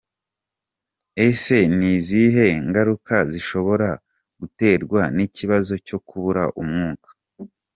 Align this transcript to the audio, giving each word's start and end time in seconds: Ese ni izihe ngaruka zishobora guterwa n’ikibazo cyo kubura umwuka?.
Ese 1.27 1.57
ni 1.77 1.89
izihe 1.97 2.47
ngaruka 2.67 3.15
zishobora 3.31 3.89
guterwa 4.39 5.01
n’ikibazo 5.15 5.73
cyo 5.87 5.97
kubura 6.07 6.43
umwuka?. 6.61 7.09